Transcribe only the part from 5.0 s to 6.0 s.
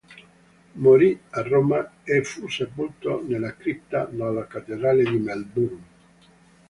di Melbourne.